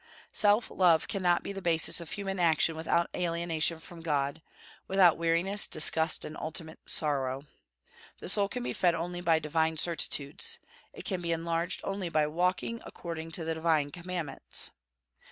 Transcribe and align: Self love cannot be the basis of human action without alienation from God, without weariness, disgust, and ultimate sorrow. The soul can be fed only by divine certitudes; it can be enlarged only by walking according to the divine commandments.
Self 0.33 0.71
love 0.71 1.07
cannot 1.07 1.43
be 1.43 1.53
the 1.53 1.61
basis 1.61 2.01
of 2.01 2.09
human 2.09 2.39
action 2.39 2.75
without 2.75 3.11
alienation 3.15 3.77
from 3.79 4.01
God, 4.01 4.41
without 4.87 5.15
weariness, 5.15 5.67
disgust, 5.67 6.25
and 6.25 6.35
ultimate 6.37 6.79
sorrow. 6.89 7.45
The 8.17 8.27
soul 8.27 8.49
can 8.49 8.63
be 8.63 8.73
fed 8.73 8.95
only 8.95 9.21
by 9.21 9.37
divine 9.37 9.77
certitudes; 9.77 10.57
it 10.91 11.05
can 11.05 11.21
be 11.21 11.31
enlarged 11.31 11.81
only 11.83 12.09
by 12.09 12.25
walking 12.25 12.81
according 12.83 13.33
to 13.33 13.45
the 13.45 13.53
divine 13.53 13.91
commandments. 13.91 14.71